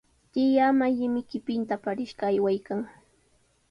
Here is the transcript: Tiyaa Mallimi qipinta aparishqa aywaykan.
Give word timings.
Tiyaa 0.35 0.69
Mallimi 0.79 1.23
qipinta 1.33 1.79
aparishqa 1.79 2.23
aywaykan. 2.31 2.79